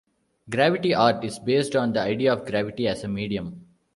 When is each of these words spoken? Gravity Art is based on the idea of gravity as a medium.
Gravity 0.49 0.95
Art 0.95 1.23
is 1.23 1.37
based 1.37 1.75
on 1.75 1.93
the 1.93 1.99
idea 1.99 2.33
of 2.33 2.47
gravity 2.47 2.87
as 2.87 3.03
a 3.03 3.07
medium. 3.07 3.67